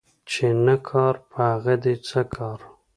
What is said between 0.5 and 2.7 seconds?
نه کار په هغه دي څه کار